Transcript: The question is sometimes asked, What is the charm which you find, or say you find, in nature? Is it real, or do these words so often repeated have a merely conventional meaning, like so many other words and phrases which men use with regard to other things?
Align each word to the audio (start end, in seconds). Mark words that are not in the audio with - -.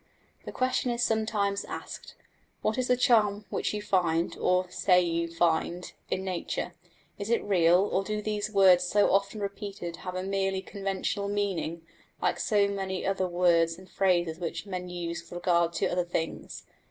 The 0.45 0.51
question 0.51 0.89
is 0.89 1.03
sometimes 1.03 1.63
asked, 1.63 2.15
What 2.63 2.79
is 2.79 2.87
the 2.87 2.97
charm 2.97 3.45
which 3.51 3.71
you 3.71 3.83
find, 3.83 4.35
or 4.39 4.67
say 4.71 4.99
you 4.99 5.27
find, 5.27 5.93
in 6.09 6.23
nature? 6.23 6.73
Is 7.19 7.29
it 7.29 7.43
real, 7.43 7.81
or 7.91 8.03
do 8.03 8.19
these 8.19 8.49
words 8.49 8.83
so 8.83 9.11
often 9.11 9.41
repeated 9.41 9.97
have 9.97 10.15
a 10.15 10.23
merely 10.23 10.63
conventional 10.63 11.27
meaning, 11.27 11.83
like 12.19 12.39
so 12.39 12.67
many 12.67 13.05
other 13.05 13.27
words 13.27 13.77
and 13.77 13.87
phrases 13.87 14.39
which 14.39 14.65
men 14.65 14.89
use 14.89 15.21
with 15.21 15.33
regard 15.33 15.71
to 15.73 15.85
other 15.85 16.03
things? 16.05 16.65